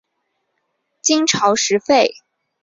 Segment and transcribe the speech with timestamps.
[0.99, 2.15] 金朝时废。